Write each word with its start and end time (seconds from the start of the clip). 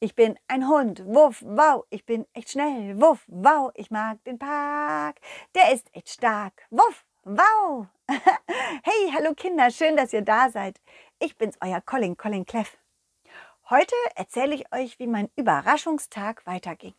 Ich 0.00 0.14
bin 0.14 0.38
ein 0.46 0.68
Hund. 0.68 1.04
Wuff, 1.06 1.42
wow. 1.44 1.84
Ich 1.90 2.06
bin 2.06 2.24
echt 2.32 2.50
schnell. 2.50 3.00
Wuff, 3.00 3.24
wow. 3.26 3.72
Ich 3.74 3.90
mag 3.90 4.22
den 4.22 4.38
Park. 4.38 5.16
Der 5.56 5.72
ist 5.72 5.92
echt 5.92 6.10
stark. 6.10 6.52
Wuff, 6.70 7.04
wow. 7.24 7.88
hey, 8.08 9.12
hallo 9.12 9.34
Kinder. 9.34 9.72
Schön, 9.72 9.96
dass 9.96 10.12
ihr 10.12 10.22
da 10.22 10.50
seid. 10.50 10.80
Ich 11.18 11.36
bin's, 11.36 11.58
euer 11.60 11.80
Colin, 11.80 12.16
Colin 12.16 12.46
Cleff. 12.46 12.78
Heute 13.70 13.96
erzähle 14.14 14.54
ich 14.54 14.72
euch, 14.72 15.00
wie 15.00 15.08
mein 15.08 15.30
Überraschungstag 15.34 16.46
weiterging. 16.46 16.94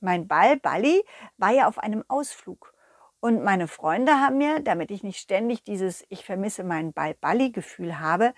Mein 0.00 0.26
Ball 0.26 0.56
Balli 0.56 1.04
war 1.36 1.50
ja 1.50 1.68
auf 1.68 1.78
einem 1.78 2.02
Ausflug. 2.08 2.72
Und 3.20 3.44
meine 3.44 3.68
Freunde 3.68 4.20
haben 4.20 4.38
mir, 4.38 4.60
damit 4.60 4.90
ich 4.90 5.02
nicht 5.02 5.18
ständig 5.18 5.64
dieses 5.64 6.02
Ich 6.08 6.24
vermisse 6.24 6.64
meinen 6.64 6.94
Ball 6.94 7.12
Balli 7.12 7.50
Gefühl 7.50 8.00
habe, 8.00 8.32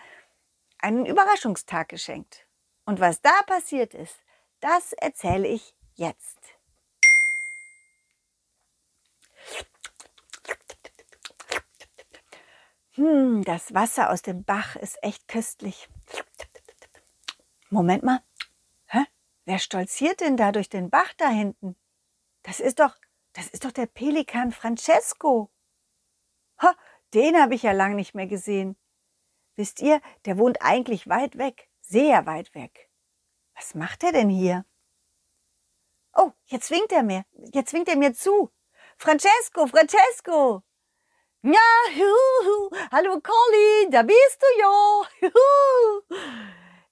einen 0.80 1.06
Überraschungstag 1.06 1.90
geschenkt. 1.90 2.49
Und 2.90 2.98
was 2.98 3.20
da 3.20 3.42
passiert 3.46 3.94
ist, 3.94 4.18
das 4.58 4.92
erzähle 4.94 5.46
ich 5.46 5.76
jetzt. 5.94 6.40
Hm, 12.94 13.44
das 13.44 13.74
Wasser 13.74 14.10
aus 14.10 14.22
dem 14.22 14.42
Bach 14.42 14.74
ist 14.74 15.00
echt 15.04 15.28
köstlich. 15.28 15.88
Moment 17.68 18.02
mal. 18.02 18.24
Hä? 18.86 19.04
Wer 19.44 19.60
stolziert 19.60 20.20
denn 20.20 20.36
da 20.36 20.50
durch 20.50 20.68
den 20.68 20.90
Bach 20.90 21.12
da 21.16 21.28
hinten? 21.28 21.76
Das 22.42 22.58
ist 22.58 22.80
doch, 22.80 22.96
das 23.34 23.46
ist 23.46 23.64
doch 23.64 23.70
der 23.70 23.86
Pelikan 23.86 24.50
Francesco. 24.50 25.48
Ha, 26.58 26.74
den 27.14 27.40
habe 27.40 27.54
ich 27.54 27.62
ja 27.62 27.70
lang 27.70 27.94
nicht 27.94 28.16
mehr 28.16 28.26
gesehen. 28.26 28.76
Wisst 29.54 29.80
ihr, 29.80 30.00
der 30.24 30.38
wohnt 30.38 30.60
eigentlich 30.60 31.08
weit 31.08 31.38
weg 31.38 31.69
sehr 31.90 32.24
weit 32.26 32.54
weg. 32.54 32.88
Was 33.56 33.74
macht 33.74 34.04
er 34.04 34.12
denn 34.12 34.30
hier? 34.30 34.64
Oh, 36.14 36.30
jetzt 36.46 36.70
winkt 36.70 36.92
er 36.92 37.02
mir. 37.02 37.24
Jetzt 37.52 37.72
winkt 37.72 37.88
er 37.88 37.96
mir 37.96 38.14
zu. 38.14 38.50
Francesco, 38.96 39.66
Francesco. 39.66 40.62
Ja, 41.42 41.70
juhu. 41.92 42.70
hallo 42.92 43.20
Colin, 43.20 43.90
da 43.90 44.02
bist 44.02 44.38
du 44.40 44.60
ja. 44.60 45.02
Juhu. 45.20 46.20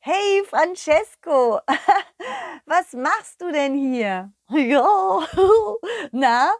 Hey 0.01 0.43
Francesco, 0.45 1.61
was 2.67 2.93
machst 2.93 3.41
du 3.43 3.53
denn 3.53 3.75
hier? 3.75 4.33
Ja, 4.49 5.21
na, 6.13 6.53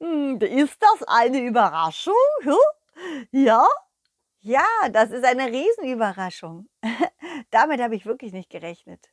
hm, 0.00 0.38
ist 0.40 0.80
das 0.80 1.02
eine 1.06 1.40
Überraschung? 1.40 2.14
Ja, 3.30 3.66
ja, 4.40 4.66
das 4.90 5.10
ist 5.10 5.24
eine 5.24 5.46
Riesenüberraschung. 5.46 6.68
Damit 7.50 7.80
habe 7.80 7.96
ich 7.96 8.06
wirklich 8.06 8.32
nicht 8.32 8.50
gerechnet. 8.50 9.08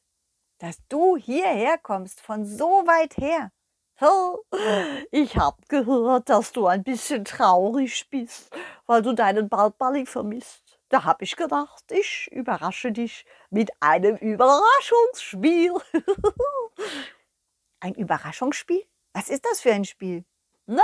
Dass 0.60 0.78
du 0.88 1.18
hierher 1.18 1.78
kommst, 1.78 2.22
von 2.22 2.46
so 2.46 2.84
weit 2.86 3.18
her. 3.18 3.52
Ich 5.12 5.38
habe 5.38 5.62
gehört, 5.70 6.30
dass 6.30 6.52
du 6.52 6.68
ein 6.68 6.84
bisschen 6.84 7.24
traurig 7.24 8.10
bist, 8.10 8.54
weil 8.86 9.02
du 9.02 9.14
deinen 9.14 9.48
Baldballi 9.48 10.06
vermisst. 10.06 10.80
Da 10.90 11.04
habe 11.04 11.24
ich 11.24 11.36
gedacht, 11.36 11.92
ich 11.92 12.30
überrasche 12.32 12.92
dich 12.92 13.26
mit 13.50 13.72
einem 13.80 14.18
Überraschungsspiel. 14.18 15.74
Ein 17.80 17.96
Überraschungsspiel? 17.96 18.84
Was 19.14 19.30
ist 19.30 19.46
das 19.46 19.62
für 19.62 19.72
ein 19.72 19.86
Spiel? 19.86 20.26
Na, 20.66 20.84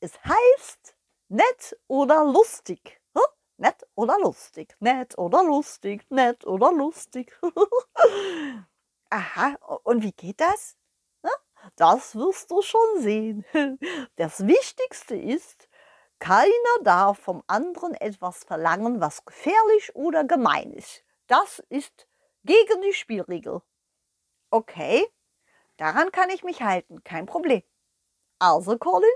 es 0.00 0.18
heißt 0.24 0.96
nett 1.28 1.76
oder 1.88 2.24
lustig. 2.24 3.00
Nett 3.58 3.86
oder 3.94 4.18
lustig, 4.18 4.76
nett 4.80 5.16
oder 5.18 5.42
lustig, 5.42 6.04
nett 6.10 6.46
oder 6.46 6.72
lustig. 6.72 7.38
Aha, 9.10 9.54
und 9.84 10.02
wie 10.02 10.12
geht 10.12 10.40
das? 10.40 10.76
Das 11.74 12.14
wirst 12.14 12.50
du 12.50 12.62
schon 12.62 13.00
sehen. 13.00 13.44
Das 14.16 14.46
Wichtigste 14.46 15.16
ist, 15.16 15.68
keiner 16.18 16.50
darf 16.82 17.18
vom 17.18 17.42
anderen 17.46 17.94
etwas 17.94 18.44
verlangen, 18.44 19.00
was 19.00 19.24
gefährlich 19.24 19.94
oder 19.94 20.24
gemein 20.24 20.72
ist. 20.72 21.04
Das 21.26 21.58
ist 21.68 22.06
gegen 22.44 22.82
die 22.82 22.94
Spielregel. 22.94 23.60
Okay, 24.50 25.06
daran 25.76 26.12
kann 26.12 26.30
ich 26.30 26.44
mich 26.44 26.62
halten, 26.62 27.02
kein 27.04 27.26
Problem. 27.26 27.62
Also, 28.38 28.78
Colin, 28.78 29.10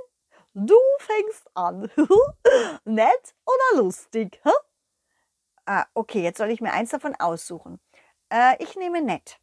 Du 0.55 0.77
fängst 0.99 1.49
an. 1.55 1.91
Nett 2.85 3.35
oder 3.45 3.83
lustig? 3.83 4.41
Ah, 5.67 5.87
okay, 5.95 6.23
jetzt 6.23 6.39
soll 6.39 6.51
ich 6.51 6.61
mir 6.61 6.73
eins 6.73 6.91
davon 6.91 7.15
aussuchen. 7.15 7.81
Äh, 8.29 8.61
ich 8.63 8.75
nehme 8.75 9.03
nett. 9.03 9.39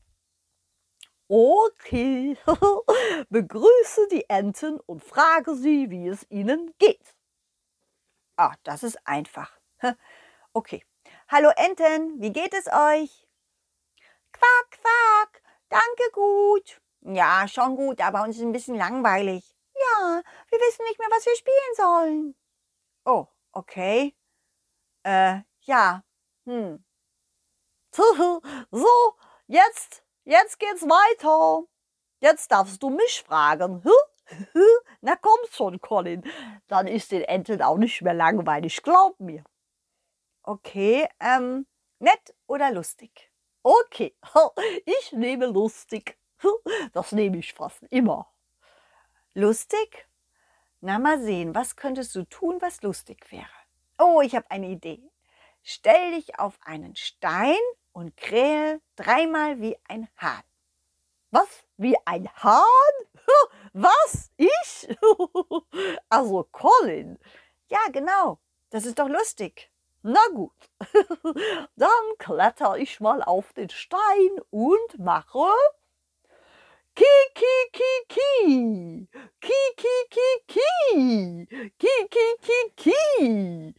Okay. 1.30 2.38
Begrüße 3.30 4.08
die 4.12 4.30
Enten 4.30 4.80
und 4.82 5.04
frage 5.04 5.56
sie, 5.56 5.90
wie 5.90 6.08
es 6.08 6.26
ihnen 6.30 6.74
geht. 6.80 7.16
Ah, 8.36 8.56
das 8.64 8.84
ist 8.84 9.00
einfach. 9.06 9.58
Okay. 10.54 10.84
Hallo 11.30 11.50
Enten, 11.56 12.22
wie 12.22 12.32
geht 12.32 12.54
es 12.54 12.68
euch? 12.68 13.28
Quack, 14.32 14.72
quack. 14.72 15.42
Danke 15.70 16.12
gut. 16.14 16.82
Ja, 17.02 17.48
schon 17.48 17.76
gut, 17.76 18.02
aber 18.02 18.24
uns 18.24 18.38
ist 18.38 18.42
ein 18.44 18.52
bisschen 18.52 18.76
langweilig. 18.76 19.57
Ja, 19.96 20.22
wir 20.50 20.60
wissen 20.60 20.86
nicht 20.86 21.00
mehr, 21.00 21.10
was 21.10 21.26
wir 21.26 21.36
spielen 21.36 21.76
sollen. 21.76 22.36
Oh, 23.06 23.28
okay. 23.52 24.16
Äh, 25.04 25.42
ja. 25.62 26.04
Hm. 26.46 26.84
So, 27.92 28.42
jetzt, 29.48 30.04
jetzt 30.24 30.60
geht's 30.60 30.84
weiter. 30.84 31.68
Jetzt 32.20 32.52
darfst 32.52 32.82
du 32.82 32.90
mich 32.90 33.24
fragen. 33.24 33.84
Na 35.02 35.16
komm 35.16 35.40
schon, 35.52 35.80
Colin. 35.82 36.24
Dann 36.68 36.88
ist 36.88 37.12
den 37.12 37.24
Enten 37.24 37.62
auch 37.62 37.78
nicht 37.78 38.02
mehr 38.02 38.14
langweilig, 38.14 38.84
glaub 38.84 39.20
mir. 39.20 39.44
Okay, 40.44 41.08
ähm, 41.20 41.66
nett 42.00 42.36
oder 42.48 42.72
lustig? 42.72 43.32
Okay, 43.64 44.16
ich 44.86 45.12
nehme 45.12 45.48
lustig. 45.48 46.18
Das 46.94 47.12
nehme 47.12 47.38
ich 47.38 47.54
fast 47.54 47.84
immer. 47.90 48.32
Lustig? 49.38 50.08
Na 50.82 50.98
mal 50.98 51.22
sehen, 51.22 51.54
was 51.54 51.76
könntest 51.76 52.16
du 52.16 52.24
tun, 52.24 52.58
was 52.60 52.82
lustig 52.82 53.32
wäre? 53.32 53.46
Oh, 54.00 54.20
ich 54.22 54.36
habe 54.36 54.50
eine 54.50 54.68
Idee. 54.68 55.12
Stell 55.62 56.16
dich 56.16 56.40
auf 56.40 56.58
einen 56.66 56.96
Stein 56.96 57.60
und 57.94 58.18
krähe 58.18 58.82
dreimal 58.96 59.62
wie 59.62 59.78
ein 59.88 60.08
Hahn. 60.18 60.42
Was? 61.30 61.64
Wie 61.78 61.96
ein 62.06 62.28
Hahn? 62.34 62.96
Was? 63.74 64.32
Ich? 64.38 64.90
Also 66.10 66.48
Colin. 66.52 67.20
Ja, 67.70 67.90
genau. 67.92 68.40
Das 68.72 68.88
ist 68.88 68.98
doch 68.98 69.08
lustig. 69.08 69.70
Na 70.02 70.22
gut. 70.34 70.72
Dann 71.76 72.18
kletter 72.18 72.80
ich 72.80 73.00
mal 73.00 73.22
auf 73.22 73.54
den 73.54 73.70
Stein 73.70 74.42
und 74.50 74.98
mache 74.98 75.48
Ki, 76.98 77.14
ki, 77.40 77.56
ki, 77.78 77.92
ki. 78.10 79.08
Ki, 79.40 79.60
ki, 79.82 79.96
ki, 80.16 80.30
ki. 80.48 80.70
Ki, 81.80 81.96
ki, 82.10 82.28
ki, 82.42 82.60
ki. 82.76 83.74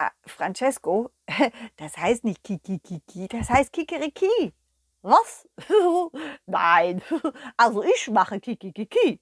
Ah, 0.00 0.12
Francesco, 0.26 1.10
das 1.76 1.96
heißt 1.96 2.24
nicht 2.24 2.42
ki, 2.42 2.58
ki, 2.58 2.78
ki, 2.80 3.00
ki, 3.06 3.28
das 3.28 3.50
heißt 3.50 3.72
kikeriki. 3.72 4.54
Was? 5.04 5.46
Nein, 6.46 7.02
also 7.58 7.82
ich 7.82 8.08
mache 8.08 8.40
Kikikiki. 8.40 9.20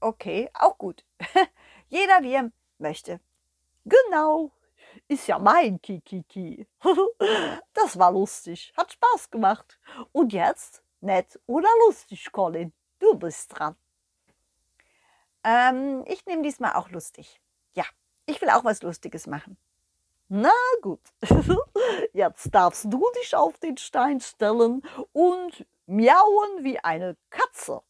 Okay, 0.00 0.50
auch 0.52 0.76
gut. 0.76 1.04
Jeder 1.88 2.24
wie 2.24 2.32
er 2.32 2.50
möchte. 2.78 3.20
Genau, 3.84 4.50
ist 5.06 5.28
ja 5.28 5.38
mein 5.38 5.80
Kikiki. 5.80 6.66
Das 7.72 7.96
war 8.00 8.10
lustig, 8.10 8.72
hat 8.76 8.92
Spaß 8.92 9.30
gemacht. 9.30 9.78
Und 10.10 10.32
jetzt 10.32 10.82
Nett 11.00 11.38
oder 11.46 11.68
lustig, 11.86 12.30
Colin? 12.32 12.72
Du 12.98 13.14
bist 13.14 13.56
dran. 13.56 13.76
Ähm, 15.44 16.04
ich 16.06 16.26
nehme 16.26 16.42
diesmal 16.42 16.74
auch 16.74 16.90
lustig. 16.90 17.40
Ja, 17.74 17.84
ich 18.26 18.40
will 18.40 18.50
auch 18.50 18.64
was 18.64 18.82
Lustiges 18.82 19.26
machen. 19.26 19.56
Na 20.28 20.52
gut, 20.82 21.00
jetzt 22.12 22.54
darfst 22.54 22.84
du 22.84 23.10
dich 23.18 23.34
auf 23.34 23.58
den 23.58 23.78
Stein 23.78 24.20
stellen 24.20 24.82
und 25.12 25.66
miauen 25.86 26.64
wie 26.64 26.78
eine 26.80 27.16
Katze. 27.30 27.80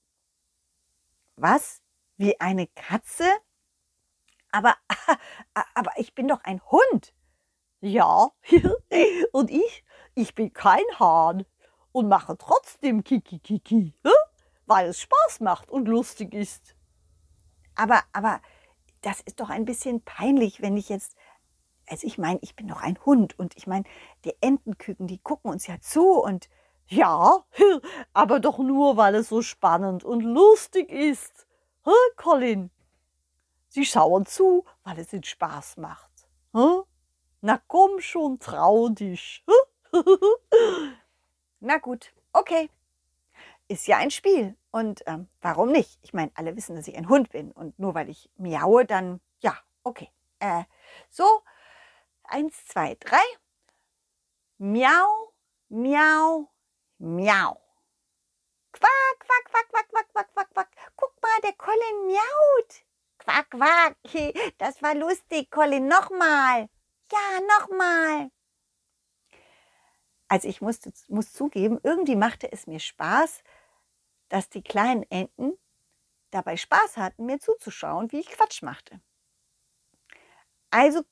Was? 1.37 1.83
Wie 2.17 2.39
eine 2.41 2.69
Katze? 2.69 3.25
Aber, 4.53 4.77
aber 5.75 5.93
ich 5.97 6.15
bin 6.15 6.29
doch 6.29 6.43
ein 6.45 6.61
Hund. 6.71 7.13
Ja, 7.81 8.31
und 9.33 9.51
ich, 9.51 9.85
ich 10.15 10.35
bin 10.35 10.53
kein 10.53 10.85
Hahn 10.99 11.45
und 11.93 12.09
mache 12.09 12.37
trotzdem 12.39 13.05
Kiki-Kiki, 13.05 13.95
weil 14.67 14.89
es 14.89 15.01
Spaß 15.01 15.41
macht 15.41 15.71
und 15.71 15.89
lustig 15.89 16.35
ist. 16.35 16.75
Aber, 17.75 18.03
aber 18.13 18.41
das 19.03 19.21
ist 19.21 19.41
doch 19.41 19.51
ein 19.51 19.65
bisschen 19.65 20.03
peinlich, 20.03 20.61
wenn 20.61 20.77
ich 20.77 20.89
jetzt, 20.89 21.17
also 21.89 22.07
ich 22.07 22.19
meine, 22.19 22.39
ich 22.43 22.57
bin 22.57 22.69
doch 22.69 22.83
ein 22.83 22.99
Hund 23.07 23.39
und 23.39 23.57
ich 23.57 23.67
meine, 23.67 23.85
die 24.25 24.35
Entenküken, 24.41 25.07
die 25.07 25.19
gucken 25.19 25.51
uns 25.51 25.67
ja 25.67 25.81
zu 25.81 26.21
und 26.21 26.49
Ja, 26.91 27.45
aber 28.15 28.41
doch 28.41 28.59
nur, 28.59 28.97
weil 28.97 29.15
es 29.15 29.29
so 29.29 29.43
spannend 29.43 30.05
und 30.05 30.23
lustig 30.23 30.91
ist. 30.91 31.47
Hä, 31.85 31.91
Colin? 32.17 32.71
Sie 33.69 33.85
schauen 33.85 34.25
zu, 34.25 34.65
weil 34.85 34.99
es 34.99 35.13
ihnen 35.13 35.25
Spaß 35.25 35.77
macht. 35.77 36.11
Hä? 36.55 36.81
Na 37.43 37.61
komm 37.67 38.01
schon, 38.01 38.39
trau 38.39 38.89
dich. 38.89 39.45
Na 41.61 41.79
gut, 41.79 42.13
okay. 42.33 42.71
Ist 43.69 43.87
ja 43.87 43.99
ein 43.99 44.11
Spiel. 44.11 44.57
Und 44.71 45.03
ähm, 45.07 45.29
warum 45.41 45.73
nicht? 45.73 45.99
Ich 46.03 46.13
meine, 46.13 46.31
alle 46.35 46.57
wissen, 46.57 46.77
dass 46.77 46.89
ich 46.89 46.97
ein 46.97 47.09
Hund 47.09 47.31
bin. 47.31 47.53
Und 47.53 47.79
nur 47.79 47.95
weil 47.95 48.09
ich 48.09 48.31
miaue, 48.37 48.85
dann 48.85 49.21
ja, 49.41 49.57
okay. 49.83 50.11
Äh, 50.39 50.65
so, 51.11 51.43
eins, 52.25 52.65
zwei, 52.67 52.97
drei. 53.01 53.23
Miau, 54.59 55.33
miau, 55.69 56.51
miau. 56.99 57.61
Quack, 58.73 59.19
quack, 59.19 59.45
quack, 59.51 59.69
quack, 59.71 59.89
quack, 59.91 60.09
quack, 60.13 60.33
quack, 60.35 60.51
quack. 60.55 60.69
Guck 60.97 61.15
mal, 61.23 61.41
der 61.43 61.53
Colin 61.55 62.07
miaut. 62.07 62.85
Quack, 63.19 63.51
quack. 63.51 63.97
Das 64.59 64.83
war 64.83 64.95
lustig, 64.95 65.51
Colin. 65.51 65.89
Nochmal. 65.89 66.69
Ja, 67.11 67.41
nochmal. 67.59 68.31
Also 70.29 70.49
ich 70.49 70.61
musste, 70.61 70.93
muss 71.09 71.33
zugeben, 71.33 71.81
irgendwie 71.83 72.17
machte 72.17 72.53
es 72.53 72.67
mir 72.67 72.81
Spaß, 72.81 73.43
dass 74.29 74.51
die 74.51 74.63
kleinen 74.63 75.05
Enten 75.11 75.59
dabei 76.31 76.57
Spaß 76.57 76.99
hatten, 76.99 77.27
mir 77.27 77.41
zuzuschauen, 77.41 78.13
wie 78.13 78.21
ich 78.21 78.29
Quatsch 78.29 78.63
machte. 78.63 79.01
Also 80.71 81.03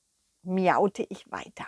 miaute 0.43 1.03
ich 1.09 1.29
weiter. 1.31 1.67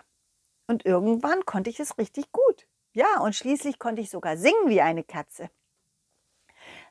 Und 0.68 0.86
irgendwann 0.86 1.46
konnte 1.46 1.72
ich 1.72 1.80
es 1.80 1.98
richtig 1.98 2.32
gut. 2.32 2.68
Ja, 2.94 3.20
und 3.22 3.36
schließlich 3.36 3.80
konnte 3.80 4.02
ich 4.02 4.10
sogar 4.10 4.38
singen 4.38 4.68
wie 4.68 4.82
eine 4.82 5.04
Katze. 5.04 5.50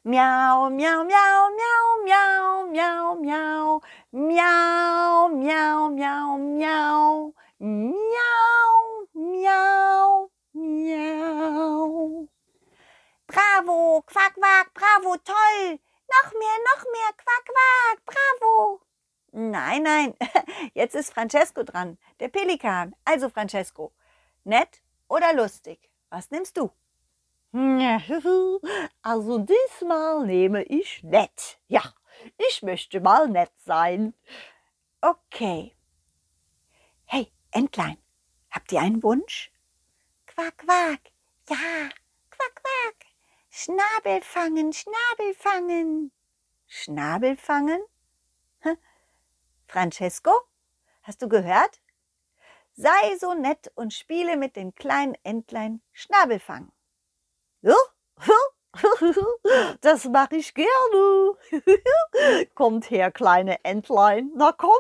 Miau, 0.05 0.71
miau, 0.71 1.05
miau, 1.05 1.51
miau, 1.59 1.87
miau, 2.07 2.67
miau, 2.73 3.15
miau, 3.21 3.81
miau, 4.13 5.29
miau, 5.29 5.29
miau, 5.29 5.91
miau, 5.91 6.39
miau, 6.39 7.35
miau, 7.59 8.78
Bravo, 13.59 14.03
quack, 14.03 14.35
quack, 14.35 14.73
bravo, 14.73 15.17
toll. 15.17 15.81
Noch 16.09 16.33
mehr, 16.33 16.59
noch 16.71 16.85
mehr, 16.93 17.13
quack, 17.17 17.45
quack, 17.45 18.05
bravo. 18.07 18.81
Nein, 19.33 19.83
nein, 19.83 20.15
jetzt 20.75 20.95
ist 20.95 21.13
Francesco 21.13 21.65
dran, 21.65 21.99
der 22.21 22.29
Pelikan. 22.29 22.95
Also 23.05 23.29
Francesco, 23.29 23.93
nett 24.45 24.81
oder 25.09 25.35
lustig? 25.35 25.91
Was 26.09 26.31
nimmst 26.31 26.57
du? 26.57 26.71
Also 29.03 29.39
diesmal 29.39 30.25
nehme 30.25 30.63
ich 30.63 31.03
nett. 31.03 31.59
Ja, 31.67 31.83
ich 32.37 32.63
möchte 32.63 33.01
mal 33.01 33.27
nett 33.27 33.53
sein. 33.65 34.15
Okay. 35.01 35.75
Hey, 37.07 37.33
Entlein, 37.51 37.97
habt 38.51 38.71
ihr 38.71 38.81
einen 38.81 39.03
Wunsch? 39.03 39.51
Quack, 40.27 40.59
quack. 40.59 41.01
Ja. 41.49 41.89
Schnabel 43.61 44.23
fangen, 44.23 44.73
Schnabel 44.73 45.35
fangen. 45.35 46.13
Schnabel 46.69 47.37
fangen? 47.37 47.83
Francesco, 49.67 50.31
hast 51.03 51.23
du 51.23 51.29
gehört? 51.29 51.81
Sei 52.75 53.17
so 53.19 53.35
nett 53.35 53.73
und 53.75 53.93
spiele 53.93 54.37
mit 54.37 54.55
den 54.55 54.77
kleinen 54.77 55.17
Entlein 55.25 55.83
Schnabelfang. 55.91 56.71
Ja, 57.63 57.75
das 59.81 60.05
mache 60.05 60.37
ich 60.37 60.55
gerne. 60.55 61.37
kommt 62.55 62.93
her, 62.93 63.11
kleine 63.11 63.65
Entlein, 63.65 64.31
na 64.37 64.53
kommt. 64.53 64.73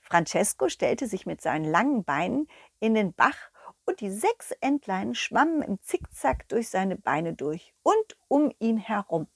Francesco 0.00 0.70
stellte 0.70 1.06
sich 1.06 1.26
mit 1.26 1.42
seinen 1.42 1.70
langen 1.70 2.04
Beinen 2.04 2.48
in 2.80 2.94
den 2.94 3.12
Bach 3.12 3.51
und 3.84 4.00
die 4.00 4.10
sechs 4.10 4.52
Entlein 4.60 5.14
schwammen 5.14 5.62
im 5.62 5.80
Zickzack 5.80 6.48
durch 6.48 6.68
seine 6.68 6.96
Beine 6.96 7.34
durch 7.34 7.74
und 7.82 8.16
um 8.28 8.52
ihn 8.58 8.78
herum. 8.78 9.26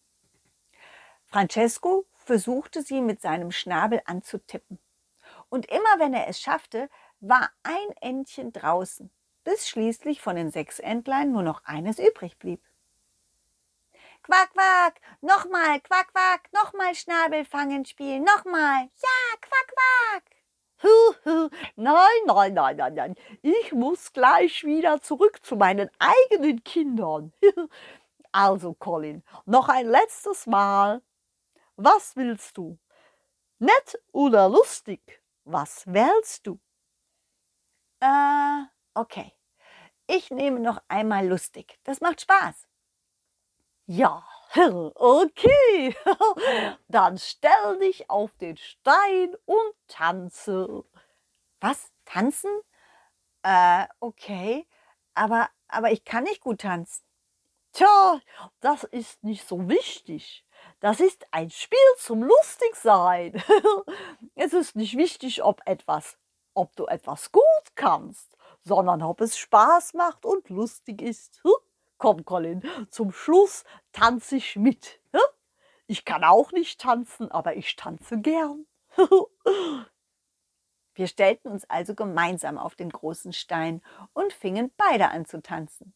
Francesco 1.24 2.06
versuchte 2.14 2.82
sie 2.82 3.00
mit 3.00 3.20
seinem 3.20 3.50
Schnabel 3.50 4.00
anzutippen. 4.04 4.78
Und 5.48 5.66
immer 5.66 5.98
wenn 5.98 6.14
er 6.14 6.28
es 6.28 6.40
schaffte, 6.40 6.88
war 7.20 7.50
ein 7.62 7.90
Entchen 8.00 8.52
draußen, 8.52 9.10
bis 9.44 9.68
schließlich 9.68 10.20
von 10.20 10.36
den 10.36 10.50
sechs 10.50 10.78
Entlein 10.78 11.32
nur 11.32 11.42
noch 11.42 11.64
eines 11.64 11.98
übrig 11.98 12.38
blieb. 12.38 12.62
Quack, 14.22 14.52
quack, 14.54 15.00
nochmal, 15.20 15.80
quack, 15.80 16.12
quack, 16.12 16.52
nochmal 16.52 16.94
Schnabel 16.94 17.44
fangen 17.44 17.84
spielen, 17.84 18.24
nochmal, 18.24 18.82
ja, 18.82 19.36
quack, 19.40 19.68
quack. 19.68 20.35
Nein, 21.76 22.06
nein, 22.26 22.54
nein, 22.54 22.76
nein, 22.76 22.94
nein. 22.94 23.14
Ich 23.42 23.72
muss 23.72 24.12
gleich 24.12 24.64
wieder 24.64 25.00
zurück 25.00 25.44
zu 25.44 25.56
meinen 25.56 25.90
eigenen 25.98 26.62
Kindern. 26.64 27.32
Also, 28.32 28.74
Colin, 28.74 29.22
noch 29.46 29.70
ein 29.70 29.86
letztes 29.86 30.46
Mal. 30.46 31.00
Was 31.76 32.16
willst 32.16 32.58
du? 32.58 32.78
Nett 33.58 33.98
oder 34.12 34.48
lustig? 34.48 35.22
Was 35.44 35.86
wählst 35.86 36.46
du? 36.46 36.60
Äh, 38.00 38.62
okay. 38.94 39.32
Ich 40.08 40.30
nehme 40.30 40.60
noch 40.60 40.82
einmal 40.88 41.26
lustig. 41.28 41.78
Das 41.84 42.00
macht 42.00 42.22
Spaß. 42.22 42.66
Ja, 43.88 44.24
okay. 44.94 45.94
Dann 46.88 47.18
stell 47.18 47.78
dich 47.80 48.10
auf 48.10 48.34
den 48.38 48.56
Stein 48.56 49.34
und 49.44 49.74
tanze. 49.88 50.84
Was? 51.60 51.92
Tanzen? 52.04 52.50
Äh, 53.42 53.86
okay. 54.00 54.66
Aber, 55.14 55.48
aber 55.68 55.92
ich 55.92 56.04
kann 56.04 56.24
nicht 56.24 56.40
gut 56.40 56.60
tanzen. 56.60 57.02
Tja, 57.72 58.20
das 58.60 58.84
ist 58.84 59.22
nicht 59.22 59.46
so 59.46 59.68
wichtig. 59.68 60.46
Das 60.80 61.00
ist 61.00 61.26
ein 61.30 61.50
Spiel 61.50 61.78
zum 61.98 62.22
Lustigsein. 62.22 63.42
es 64.34 64.52
ist 64.52 64.76
nicht 64.76 64.96
wichtig, 64.96 65.42
ob 65.42 65.60
etwas, 65.66 66.18
ob 66.54 66.74
du 66.76 66.86
etwas 66.86 67.32
gut 67.32 67.42
kannst, 67.74 68.36
sondern 68.64 69.02
ob 69.02 69.20
es 69.20 69.36
Spaß 69.38 69.94
macht 69.94 70.24
und 70.24 70.48
lustig 70.48 71.02
ist. 71.02 71.42
Komm, 71.98 72.24
Colin, 72.24 72.62
zum 72.90 73.12
Schluss 73.12 73.64
tanze 73.92 74.36
ich 74.36 74.56
mit. 74.56 75.00
Ich 75.86 76.04
kann 76.04 76.24
auch 76.24 76.52
nicht 76.52 76.80
tanzen, 76.80 77.30
aber 77.30 77.56
ich 77.56 77.76
tanze 77.76 78.18
gern. 78.20 78.66
Wir 80.94 81.06
stellten 81.06 81.48
uns 81.48 81.68
also 81.68 81.94
gemeinsam 81.94 82.58
auf 82.58 82.74
den 82.74 82.90
großen 82.90 83.32
Stein 83.32 83.82
und 84.14 84.32
fingen 84.32 84.72
beide 84.76 85.10
an 85.10 85.26
zu 85.26 85.42
tanzen. 85.42 85.94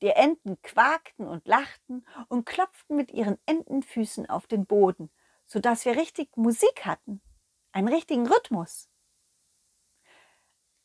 Die 0.00 0.10
Enten 0.10 0.60
quakten 0.62 1.26
und 1.26 1.46
lachten 1.46 2.06
und 2.28 2.46
klopften 2.46 2.96
mit 2.96 3.10
ihren 3.12 3.38
Entenfüßen 3.46 4.28
auf 4.30 4.46
den 4.46 4.64
Boden, 4.66 5.10
so 5.46 5.60
dass 5.60 5.84
wir 5.84 5.96
richtig 5.96 6.36
Musik 6.36 6.84
hatten, 6.84 7.20
einen 7.72 7.88
richtigen 7.88 8.26
Rhythmus. 8.26 8.88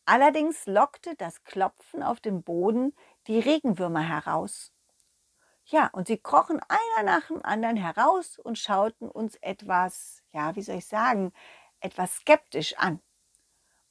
Allerdings 0.05 0.65
lockte 0.65 1.15
das 1.15 1.43
Klopfen 1.43 2.01
auf 2.01 2.19
dem 2.19 2.41
Boden 2.41 2.95
die 3.27 3.39
Regenwürmer 3.39 4.01
heraus. 4.01 4.71
Ja, 5.65 5.87
und 5.87 6.07
sie 6.07 6.17
krochen 6.17 6.61
einer 6.69 7.03
nach 7.03 7.27
dem 7.27 7.43
anderen 7.43 7.75
heraus 7.75 8.39
und 8.39 8.57
schauten 8.57 9.09
uns 9.09 9.35
etwas, 9.35 10.23
ja, 10.31 10.55
wie 10.55 10.61
soll 10.61 10.77
ich 10.77 10.85
sagen, 10.87 11.33
etwas 11.81 12.15
skeptisch 12.17 12.77
an. 12.77 13.01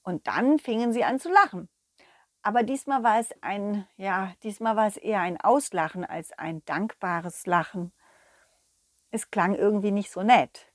Und 0.03 0.27
dann 0.27 0.59
fingen 0.59 0.93
sie 0.93 1.05
an 1.05 1.21
zu 1.21 1.31
lachen. 1.31 1.69
Aber 2.43 2.63
diesmal 2.63 3.03
war 3.03 3.19
es 3.19 3.31
ein, 3.43 3.87
ja, 3.97 4.33
diesmal 4.43 4.77
war 4.77 4.87
es 4.87 4.97
eher 4.97 5.21
ein 5.21 5.41
Auslachen 5.41 6.05
als 6.05 6.33
ein 6.33 6.65
dankbares 6.65 7.45
Lachen. 7.47 7.93
Es 9.11 9.31
klang 9.31 9.55
irgendwie 9.55 9.91
nicht 9.91 10.11
so 10.11 10.23
nett. 10.23 10.73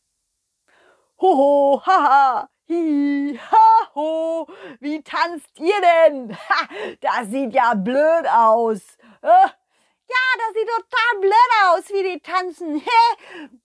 Hoho, 1.19 1.81
haha, 1.85 2.49
hi, 2.67 3.39
ha, 3.39 3.60
ho, 3.95 4.47
wie 4.79 5.01
tanzt 5.03 5.59
ihr 5.59 5.79
denn? 5.81 6.37
Ha, 6.49 6.67
das 7.01 7.27
sieht 7.29 7.53
ja 7.53 7.73
blöd 7.73 8.27
aus. 8.27 8.97
Äh, 9.21 9.27
ja, 9.27 10.17
das 10.37 10.53
sieht 10.53 10.67
total 10.67 11.19
blöd 11.21 11.51
aus, 11.69 11.89
wie 11.89 12.13
die 12.13 12.19
tanzen. 12.19 12.81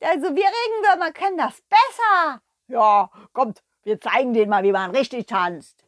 Also 0.01 0.35
wir 0.35 0.45
Regenwürmer 0.45 1.13
können 1.13 1.39
das 1.39 1.61
besser. 1.63 2.43
Ja, 2.69 3.11
kommt, 3.33 3.63
wir 3.83 4.01
zeigen 4.01 4.33
denen 4.35 4.51
mal, 4.51 4.63
wie 4.63 4.73
man 4.73 4.91
richtig 4.91 5.27
tanzt. 5.27 5.85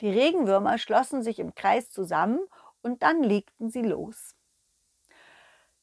Die 0.00 0.10
Regenwürmer 0.10 0.78
schlossen 0.78 1.22
sich 1.22 1.38
im 1.38 1.54
Kreis 1.54 1.90
zusammen 1.90 2.40
und 2.82 3.02
dann 3.02 3.22
legten 3.22 3.70
sie 3.70 3.82
los. 3.82 4.34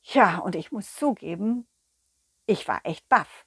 Ja, 0.01 0.39
und 0.39 0.55
ich 0.55 0.71
muss 0.71 0.95
zugeben, 0.95 1.67
ich 2.45 2.67
war 2.67 2.79
echt 2.83 3.07
baff. 3.09 3.46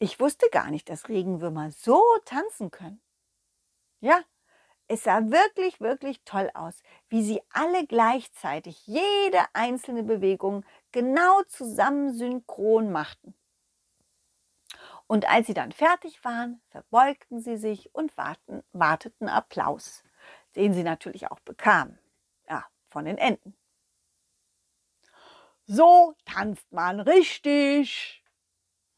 Ich 0.00 0.18
wusste 0.18 0.48
gar 0.50 0.70
nicht, 0.72 0.88
dass 0.88 1.08
Regenwürmer 1.08 1.70
so 1.70 2.02
tanzen 2.24 2.72
können. 2.72 3.00
Ja, 4.00 4.22
Es 4.88 5.04
sah 5.04 5.30
wirklich, 5.30 5.80
wirklich 5.80 6.22
toll 6.24 6.50
aus, 6.54 6.82
wie 7.08 7.22
sie 7.24 7.42
alle 7.52 7.86
gleichzeitig 7.86 8.86
jede 8.86 9.42
einzelne 9.54 10.04
Bewegung 10.04 10.64
genau 10.92 11.42
zusammen 11.44 12.12
synchron 12.14 12.92
machten. 12.92 13.34
Und 15.06 15.28
als 15.28 15.46
sie 15.46 15.54
dann 15.54 15.72
fertig 15.72 16.24
waren, 16.24 16.60
verbeugten 16.70 17.40
sie 17.40 17.56
sich 17.56 17.94
und 17.94 18.16
warten, 18.16 18.62
warteten 18.72 19.28
Applaus, 19.28 20.02
den 20.56 20.72
sie 20.74 20.84
natürlich 20.84 21.30
auch 21.30 21.40
bekamen. 21.40 21.98
Ja, 22.48 22.64
von 22.90 23.04
den 23.04 23.18
Enten. 23.18 23.54
So 25.66 26.14
tanzt 26.26 26.70
man 26.72 27.00
richtig. 27.00 28.19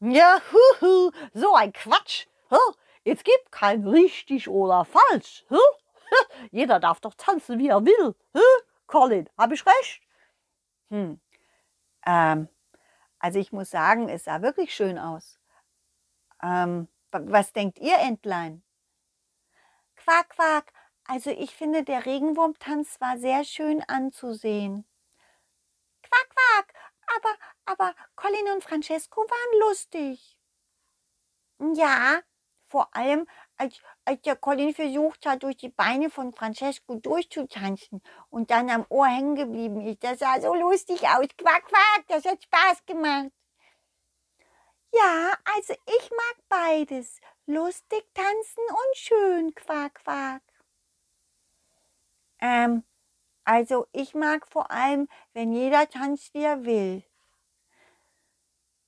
Ja, 0.05 0.41
huhu, 0.51 1.11
so 1.33 1.55
ein 1.55 1.71
Quatsch. 1.71 2.27
Jetzt 3.05 3.23
gibt 3.23 3.53
kein 3.53 3.87
richtig 3.87 4.49
oder 4.49 4.83
falsch. 4.83 5.45
Jeder 6.51 6.81
darf 6.81 6.99
doch 6.99 7.13
tanzen, 7.13 7.57
wie 7.57 7.69
er 7.69 7.85
will. 7.85 8.13
Colin, 8.85 9.29
habe 9.37 9.53
ich 9.53 9.65
recht? 9.65 10.01
Hm. 10.89 11.21
Ähm, 12.05 12.49
also 13.17 13.39
ich 13.39 13.53
muss 13.53 13.69
sagen, 13.69 14.09
es 14.09 14.25
sah 14.25 14.41
wirklich 14.41 14.75
schön 14.75 14.99
aus. 14.99 15.39
Ähm, 16.41 16.89
was 17.11 17.53
denkt 17.53 17.79
ihr, 17.79 17.97
Entlein? 17.99 18.61
Quack, 19.95 20.31
quack. 20.31 20.73
Also 21.05 21.29
ich 21.29 21.55
finde, 21.55 21.83
der 21.83 22.05
Regenwurmtanz 22.05 22.99
war 22.99 23.17
sehr 23.17 23.45
schön 23.45 23.81
anzusehen. 23.87 24.85
Aber 27.73 27.95
Colin 28.15 28.51
und 28.53 28.63
Francesco 28.63 29.21
waren 29.21 29.59
lustig. 29.67 30.37
Ja, 31.73 32.21
vor 32.67 32.95
allem 32.95 33.27
als, 33.57 33.79
als 34.05 34.21
der 34.21 34.35
Colin 34.35 34.75
versucht 34.75 35.25
hat, 35.25 35.41
durch 35.41 35.57
die 35.57 35.69
Beine 35.69 36.11
von 36.11 36.33
Francesco 36.33 36.95
durchzutanzen 36.95 38.03
und 38.29 38.51
dann 38.51 38.69
am 38.69 38.85
Ohr 38.89 39.07
hängen 39.07 39.35
geblieben 39.35 39.81
ist. 39.81 40.03
Das 40.03 40.19
sah 40.19 40.39
so 40.39 40.53
lustig 40.53 41.01
aus. 41.07 41.27
Quack, 41.35 41.65
quack, 41.65 42.07
das 42.09 42.25
hat 42.25 42.43
Spaß 42.43 42.85
gemacht. 42.85 43.31
Ja, 44.91 45.33
also 45.55 45.73
ich 45.73 46.11
mag 46.11 46.35
beides. 46.49 47.19
Lustig 47.47 48.05
tanzen 48.13 48.63
und 48.69 48.97
schön, 48.97 49.55
quack, 49.55 49.95
quack. 49.95 50.43
Ähm, 52.39 52.83
also 53.45 53.87
ich 53.93 54.13
mag 54.13 54.47
vor 54.47 54.69
allem, 54.69 55.07
wenn 55.33 55.53
jeder 55.53 55.89
tanzt, 55.89 56.35
wie 56.35 56.43
er 56.43 56.65
will. 56.65 57.03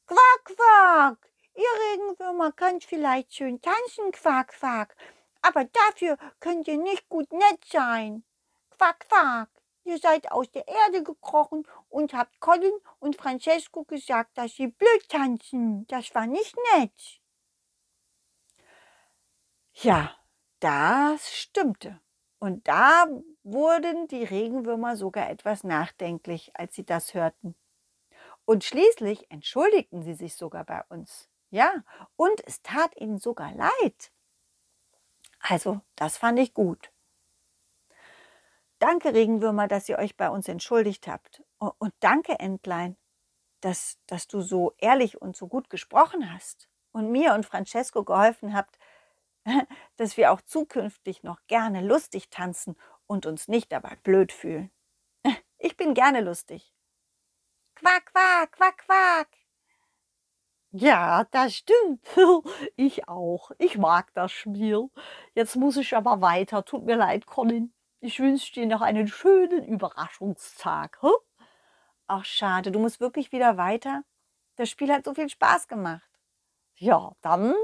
Quack, 0.05 0.43
quack. 0.43 1.31
Ihr 1.55 1.63
Regenwürmer 1.91 2.51
könnt 2.51 2.83
vielleicht 2.83 3.33
schön 3.33 3.61
tanzen, 3.61 4.11
quack, 4.11 4.49
quack. 4.49 4.95
Aber 5.41 5.65
dafür 5.65 6.17
könnt 6.39 6.67
ihr 6.67 6.77
nicht 6.77 7.07
gut 7.09 7.31
nett 7.31 7.63
sein. 7.65 8.23
Quack, 8.71 9.07
quack. 9.07 9.49
Ihr 9.83 9.99
seid 9.99 10.31
aus 10.31 10.49
der 10.51 10.67
Erde 10.67 11.03
gekrochen 11.03 11.67
und 11.89 12.13
habt 12.13 12.39
Colin 12.39 12.73
und 12.99 13.15
Francesco 13.15 13.83
gesagt, 13.83 14.37
dass 14.37 14.55
sie 14.55 14.67
blöd 14.67 15.09
tanzen. 15.09 15.85
Das 15.87 16.13
war 16.15 16.25
nicht 16.25 16.55
nett. 16.75 17.21
Ja, 19.73 20.15
das 20.59 21.31
stimmte. 21.31 22.01
Und 22.39 22.67
da 22.67 23.07
wurden 23.43 24.07
die 24.07 24.23
Regenwürmer 24.23 24.97
sogar 24.97 25.29
etwas 25.29 25.63
nachdenklich, 25.63 26.51
als 26.55 26.75
sie 26.75 26.85
das 26.85 27.13
hörten. 27.13 27.55
Und 28.45 28.63
schließlich 28.63 29.29
entschuldigten 29.31 30.03
sie 30.03 30.13
sich 30.13 30.35
sogar 30.35 30.63
bei 30.63 30.83
uns. 30.89 31.29
Ja, 31.49 31.83
und 32.15 32.45
es 32.45 32.61
tat 32.61 32.95
ihnen 32.99 33.17
sogar 33.17 33.53
leid. 33.53 34.11
Also, 35.39 35.81
das 35.95 36.17
fand 36.17 36.39
ich 36.39 36.53
gut. 36.53 36.91
Danke, 38.79 39.13
Regenwürmer, 39.13 39.67
dass 39.67 39.89
ihr 39.89 39.97
euch 39.97 40.17
bei 40.17 40.29
uns 40.29 40.47
entschuldigt 40.47 41.07
habt. 41.07 41.43
Und 41.59 41.93
danke, 41.99 42.39
Entlein, 42.39 42.97
dass, 43.61 43.97
dass 44.05 44.27
du 44.27 44.41
so 44.41 44.73
ehrlich 44.77 45.21
und 45.21 45.35
so 45.35 45.47
gut 45.47 45.69
gesprochen 45.69 46.33
hast 46.33 46.69
und 46.91 47.11
mir 47.11 47.33
und 47.33 47.45
Francesco 47.45 48.03
geholfen 48.03 48.53
habt, 48.53 48.77
dass 49.97 50.17
wir 50.17 50.31
auch 50.31 50.41
zukünftig 50.41 51.23
noch 51.23 51.39
gerne 51.47 51.81
lustig 51.81 52.29
tanzen 52.29 52.75
und 53.07 53.25
uns 53.25 53.47
nicht 53.47 53.71
dabei 53.71 53.95
blöd 54.03 54.31
fühlen. 54.31 54.71
Ich 55.57 55.77
bin 55.77 55.93
gerne 55.95 56.21
lustig. 56.21 56.74
Quack, 57.75 58.05
quack, 58.11 58.51
quack, 58.53 58.77
quack. 58.77 59.27
Ja, 60.71 61.25
das 61.31 61.55
stimmt. 61.55 62.05
Ich 62.75 63.07
auch. 63.07 63.51
Ich 63.57 63.77
mag 63.77 64.13
das 64.13 64.31
Spiel. 64.31 64.89
Jetzt 65.33 65.55
muss 65.55 65.77
ich 65.77 65.95
aber 65.95 66.21
weiter. 66.21 66.65
Tut 66.65 66.83
mir 66.85 66.95
leid, 66.95 67.25
Colin. 67.25 67.73
Ich 68.01 68.19
wünsche 68.19 68.53
dir 68.53 68.65
noch 68.65 68.81
einen 68.81 69.07
schönen 69.07 69.65
Überraschungstag. 69.65 71.01
Hm? 71.01 71.11
Ach, 72.07 72.25
schade, 72.25 72.71
du 72.71 72.79
musst 72.79 72.99
wirklich 72.99 73.31
wieder 73.31 73.57
weiter. 73.57 74.03
Das 74.57 74.69
Spiel 74.69 74.91
hat 74.91 75.05
so 75.05 75.13
viel 75.13 75.29
Spaß 75.29 75.67
gemacht. 75.67 76.09
Ja, 76.75 77.13
dann 77.21 77.55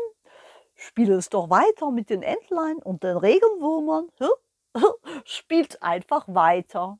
spiel 0.75 1.11
es 1.11 1.29
doch 1.29 1.49
weiter 1.49 1.91
mit 1.91 2.09
den 2.09 2.23
Entlein 2.23 2.77
und 2.77 3.03
den 3.03 3.17
Regenwürmern. 3.17 4.09
Hm? 4.19 4.29
Spielt 5.25 5.81
einfach 5.83 6.25
weiter. 6.27 6.97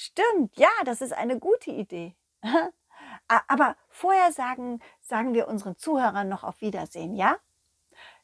Stimmt, 0.00 0.56
ja, 0.56 0.70
das 0.84 1.00
ist 1.00 1.12
eine 1.12 1.40
gute 1.40 1.72
Idee. 1.72 2.14
Aber 3.26 3.76
vorher 3.88 4.30
sagen, 4.30 4.80
sagen 5.00 5.34
wir 5.34 5.48
unseren 5.48 5.76
Zuhörern 5.76 6.28
noch 6.28 6.44
auf 6.44 6.60
Wiedersehen, 6.60 7.16
ja? 7.16 7.36